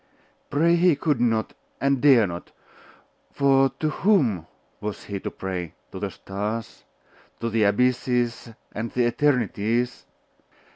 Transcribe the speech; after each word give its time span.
Pray 0.49 0.77
he 0.77 0.95
could 0.95 1.21
not, 1.21 1.53
and 1.79 2.01
dare 2.01 2.25
not; 2.25 2.51
for 3.31 3.69
to 3.79 3.91
whom 3.91 4.47
was 4.79 5.03
he 5.03 5.19
to 5.19 5.29
pray? 5.29 5.75
To 5.91 5.99
the 5.99 6.09
stars? 6.09 6.85
to 7.39 7.51
the 7.51 7.61
Abysses 7.65 8.49
and 8.71 8.89
the 8.93 9.05
Eternities?.... 9.05 10.07